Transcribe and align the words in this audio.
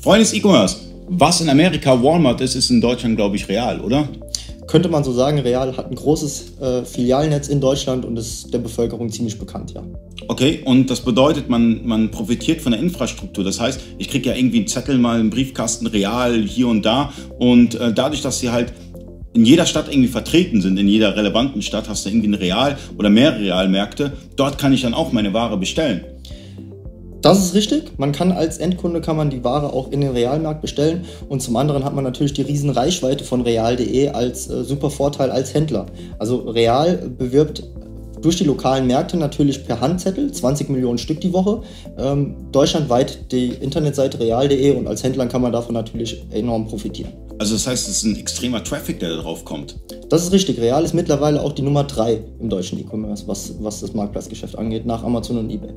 Freunde 0.00 0.24
des 0.24 0.32
E-Commerce, 0.32 0.76
was 1.08 1.40
in 1.40 1.48
Amerika 1.48 2.02
Walmart 2.02 2.40
ist, 2.40 2.54
ist 2.54 2.70
in 2.70 2.80
Deutschland, 2.80 3.16
glaube 3.16 3.36
ich, 3.36 3.48
real, 3.48 3.80
oder? 3.80 4.08
Könnte 4.68 4.90
man 4.90 5.02
so 5.02 5.12
sagen, 5.12 5.38
Real 5.38 5.74
hat 5.78 5.90
ein 5.90 5.94
großes 5.94 6.58
äh, 6.60 6.84
Filialnetz 6.84 7.48
in 7.48 7.58
Deutschland 7.58 8.04
und 8.04 8.18
ist 8.18 8.52
der 8.52 8.58
Bevölkerung 8.58 9.10
ziemlich 9.10 9.38
bekannt, 9.38 9.72
ja. 9.74 9.82
Okay, 10.28 10.60
und 10.62 10.90
das 10.90 11.00
bedeutet, 11.00 11.48
man, 11.48 11.86
man 11.86 12.10
profitiert 12.10 12.60
von 12.60 12.72
der 12.72 12.80
Infrastruktur. 12.82 13.44
Das 13.44 13.58
heißt, 13.58 13.80
ich 13.96 14.10
kriege 14.10 14.28
ja 14.28 14.36
irgendwie 14.36 14.58
einen 14.58 14.66
Zettel 14.66 14.98
mal 14.98 15.18
im 15.20 15.30
Briefkasten 15.30 15.86
real 15.86 16.42
hier 16.42 16.68
und 16.68 16.84
da. 16.84 17.10
Und 17.38 17.76
äh, 17.76 17.94
dadurch, 17.94 18.20
dass 18.20 18.40
sie 18.40 18.50
halt 18.50 18.74
in 19.32 19.46
jeder 19.46 19.64
Stadt 19.64 19.88
irgendwie 19.88 20.08
vertreten 20.08 20.60
sind, 20.60 20.78
in 20.78 20.88
jeder 20.88 21.16
relevanten 21.16 21.62
Stadt 21.62 21.88
hast 21.88 22.04
du 22.04 22.10
irgendwie 22.10 22.28
ein 22.28 22.34
Real 22.34 22.76
oder 22.98 23.08
mehrere 23.08 23.40
Realmärkte. 23.40 24.12
Dort 24.36 24.58
kann 24.58 24.74
ich 24.74 24.82
dann 24.82 24.92
auch 24.92 25.12
meine 25.12 25.32
Ware 25.32 25.56
bestellen. 25.56 26.04
Das 27.22 27.38
ist 27.38 27.54
richtig. 27.54 27.98
Man 27.98 28.12
kann 28.12 28.30
als 28.30 28.58
Endkunde 28.58 29.00
kann 29.00 29.16
man 29.16 29.30
die 29.30 29.42
Ware 29.42 29.72
auch 29.72 29.90
in 29.90 30.00
den 30.00 30.10
Realmarkt 30.10 30.60
bestellen 30.60 31.04
und 31.28 31.42
zum 31.42 31.56
anderen 31.56 31.84
hat 31.84 31.94
man 31.94 32.04
natürlich 32.04 32.32
die 32.32 32.42
riesen 32.42 32.70
Reichweite 32.70 33.24
von 33.24 33.40
real.de 33.40 34.08
als 34.10 34.48
äh, 34.48 34.62
super 34.62 34.90
Vorteil 34.90 35.30
als 35.30 35.52
Händler. 35.52 35.86
Also 36.18 36.38
Real 36.38 36.96
bewirbt 36.96 37.64
durch 38.22 38.36
die 38.36 38.44
lokalen 38.44 38.86
Märkte 38.86 39.16
natürlich 39.16 39.64
per 39.64 39.80
Handzettel, 39.80 40.30
20 40.32 40.68
Millionen 40.70 40.98
Stück 40.98 41.20
die 41.20 41.32
Woche, 41.32 41.62
ähm, 41.98 42.34
deutschlandweit 42.52 43.32
die 43.32 43.48
Internetseite 43.48 44.20
real.de 44.20 44.76
und 44.76 44.86
als 44.86 45.02
Händler 45.02 45.26
kann 45.26 45.42
man 45.42 45.52
davon 45.52 45.74
natürlich 45.74 46.24
enorm 46.30 46.66
profitieren. 46.66 47.12
Also 47.38 47.54
das 47.54 47.66
heißt, 47.66 47.88
es 47.88 47.98
ist 47.98 48.04
ein 48.04 48.16
extremer 48.16 48.62
Traffic, 48.64 48.98
der 49.00 49.10
da 49.10 49.22
drauf 49.22 49.44
kommt. 49.44 49.78
Das 50.08 50.24
ist 50.24 50.32
richtig. 50.32 50.60
Real 50.60 50.84
ist 50.84 50.94
mittlerweile 50.94 51.40
auch 51.40 51.52
die 51.52 51.62
Nummer 51.62 51.84
3 51.84 52.20
im 52.40 52.48
deutschen 52.48 52.80
E-Commerce, 52.80 53.28
was, 53.28 53.54
was 53.60 53.80
das 53.80 53.94
Marktplatzgeschäft 53.94 54.58
angeht, 54.58 54.86
nach 54.86 55.04
Amazon 55.04 55.38
und 55.38 55.50
eBay. 55.50 55.74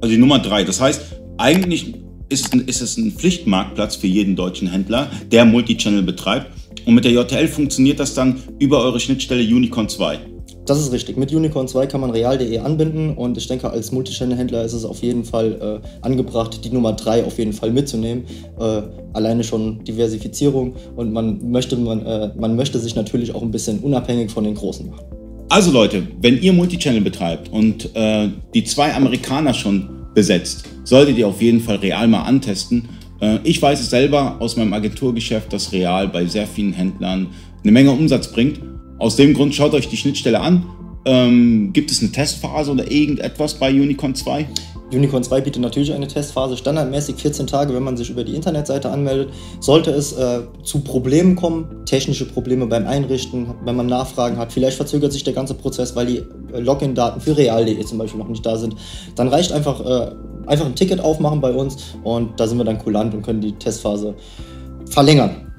Also 0.00 0.14
die 0.14 0.18
Nummer 0.18 0.38
drei. 0.38 0.64
Das 0.64 0.80
heißt, 0.80 1.02
eigentlich 1.38 1.94
ist 2.28 2.46
es, 2.46 2.52
ein, 2.52 2.60
ist 2.66 2.80
es 2.80 2.96
ein 2.96 3.12
Pflichtmarktplatz 3.12 3.96
für 3.96 4.06
jeden 4.06 4.36
deutschen 4.36 4.68
Händler, 4.68 5.10
der 5.30 5.44
Multichannel 5.44 6.02
betreibt. 6.02 6.46
Und 6.86 6.94
mit 6.94 7.04
der 7.04 7.12
JTL 7.12 7.48
funktioniert 7.48 8.00
das 8.00 8.14
dann 8.14 8.36
über 8.58 8.82
eure 8.82 9.00
Schnittstelle 9.00 9.42
Unicorn 9.42 9.88
2. 9.88 10.18
Das 10.66 10.78
ist 10.78 10.92
richtig. 10.92 11.16
Mit 11.16 11.32
Unicorn 11.32 11.66
2 11.66 11.86
kann 11.86 12.00
man 12.00 12.10
real.de 12.10 12.58
anbinden 12.58 13.16
und 13.16 13.36
ich 13.36 13.48
denke, 13.48 13.70
als 13.70 13.90
Multichannel-Händler 13.92 14.64
ist 14.64 14.72
es 14.72 14.84
auf 14.84 15.02
jeden 15.02 15.24
Fall 15.24 15.82
äh, 15.82 16.04
angebracht, 16.06 16.64
die 16.64 16.70
Nummer 16.70 16.92
3 16.92 17.24
auf 17.24 17.38
jeden 17.38 17.52
Fall 17.52 17.72
mitzunehmen. 17.72 18.24
Äh, 18.58 18.82
alleine 19.12 19.42
schon 19.42 19.82
Diversifizierung 19.84 20.76
und 20.96 21.12
man 21.12 21.50
möchte, 21.50 21.76
man, 21.76 22.06
äh, 22.06 22.30
man 22.38 22.54
möchte 22.54 22.78
sich 22.78 22.94
natürlich 22.94 23.34
auch 23.34 23.42
ein 23.42 23.50
bisschen 23.50 23.80
unabhängig 23.80 24.30
von 24.30 24.44
den 24.44 24.54
Großen 24.54 24.88
machen. 24.88 25.19
Also 25.50 25.72
Leute, 25.72 26.06
wenn 26.22 26.40
ihr 26.40 26.52
Multichannel 26.52 27.00
betreibt 27.00 27.48
und 27.52 27.94
äh, 27.96 28.28
die 28.54 28.62
zwei 28.62 28.94
Amerikaner 28.94 29.52
schon 29.52 30.06
besetzt, 30.14 30.64
solltet 30.84 31.18
ihr 31.18 31.26
auf 31.26 31.42
jeden 31.42 31.60
Fall 31.60 31.76
Real 31.76 32.06
mal 32.06 32.22
antesten. 32.22 32.88
Äh, 33.20 33.40
ich 33.42 33.60
weiß 33.60 33.80
es 33.80 33.90
selber 33.90 34.36
aus 34.38 34.56
meinem 34.56 34.72
Agenturgeschäft, 34.72 35.52
dass 35.52 35.72
Real 35.72 36.06
bei 36.06 36.24
sehr 36.26 36.46
vielen 36.46 36.72
Händlern 36.72 37.26
eine 37.64 37.72
Menge 37.72 37.90
Umsatz 37.90 38.30
bringt. 38.30 38.60
Aus 39.00 39.16
dem 39.16 39.34
Grund 39.34 39.52
schaut 39.52 39.74
euch 39.74 39.88
die 39.88 39.96
Schnittstelle 39.96 40.40
an. 40.40 40.64
Ähm, 41.04 41.72
gibt 41.72 41.90
es 41.90 42.00
eine 42.00 42.12
Testphase 42.12 42.70
oder 42.70 42.88
irgendetwas 42.88 43.54
bei 43.54 43.72
Unicorn 43.72 44.14
2? 44.14 44.46
Unicorn 44.92 45.22
2 45.22 45.40
bietet 45.42 45.62
natürlich 45.62 45.92
eine 45.92 46.08
Testphase, 46.08 46.56
standardmäßig 46.56 47.16
14 47.16 47.46
Tage, 47.46 47.72
wenn 47.74 47.82
man 47.82 47.96
sich 47.96 48.10
über 48.10 48.24
die 48.24 48.34
Internetseite 48.34 48.90
anmeldet. 48.90 49.30
Sollte 49.60 49.90
es 49.90 50.12
äh, 50.12 50.40
zu 50.62 50.80
Problemen 50.80 51.36
kommen, 51.36 51.84
technische 51.86 52.26
Probleme 52.26 52.66
beim 52.66 52.86
Einrichten, 52.86 53.54
wenn 53.64 53.76
man 53.76 53.86
Nachfragen 53.86 54.36
hat, 54.36 54.52
vielleicht 54.52 54.76
verzögert 54.76 55.12
sich 55.12 55.22
der 55.22 55.32
ganze 55.32 55.54
Prozess, 55.54 55.94
weil 55.94 56.06
die 56.06 56.16
äh, 56.52 56.60
Login-Daten 56.60 57.20
für 57.20 57.36
real.de 57.36 57.84
zum 57.84 57.98
Beispiel 57.98 58.18
noch 58.18 58.28
nicht 58.28 58.44
da 58.44 58.56
sind, 58.56 58.74
dann 59.14 59.28
reicht 59.28 59.52
einfach, 59.52 59.80
äh, 59.80 60.12
einfach 60.46 60.66
ein 60.66 60.74
Ticket 60.74 61.00
aufmachen 61.00 61.40
bei 61.40 61.52
uns 61.52 61.76
und 62.02 62.38
da 62.40 62.46
sind 62.46 62.58
wir 62.58 62.64
dann 62.64 62.78
kulant 62.78 63.14
und 63.14 63.22
können 63.22 63.40
die 63.40 63.52
Testphase 63.52 64.14
verlängern. 64.86 65.52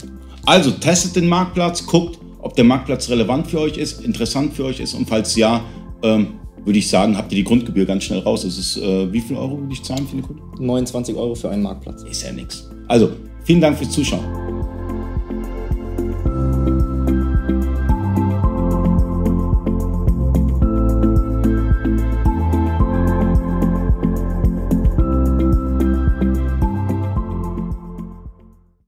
Also 0.45 0.71
testet 0.71 1.15
den 1.15 1.27
Marktplatz, 1.27 1.85
guckt, 1.85 2.19
ob 2.41 2.55
der 2.55 2.65
Marktplatz 2.65 3.09
relevant 3.09 3.47
für 3.47 3.59
euch 3.59 3.77
ist, 3.77 4.01
interessant 4.01 4.53
für 4.53 4.65
euch 4.65 4.79
ist 4.79 4.93
und 4.93 5.07
falls 5.07 5.35
ja, 5.35 5.63
ähm, 6.03 6.40
würde 6.65 6.79
ich 6.79 6.89
sagen, 6.89 7.17
habt 7.17 7.31
ihr 7.31 7.37
die 7.37 7.43
Grundgebühr 7.43 7.85
ganz 7.85 8.03
schnell 8.03 8.19
raus. 8.19 8.43
Das 8.43 8.57
ist, 8.57 8.77
äh, 8.77 9.11
wie 9.11 9.21
viel 9.21 9.37
Euro 9.37 9.59
würde 9.59 9.73
ich 9.73 9.83
zahlen 9.83 10.07
für 10.07 10.13
eine 10.13 10.21
Kunde? 10.21 10.41
29 10.59 11.15
Euro 11.15 11.35
für 11.35 11.49
einen 11.49 11.63
Marktplatz. 11.63 12.03
Ist 12.03 12.23
ja 12.23 12.31
nichts. 12.31 12.69
Also, 12.87 13.11
vielen 13.43 13.61
Dank 13.61 13.77
fürs 13.77 13.91
Zuschauen. 13.91 14.40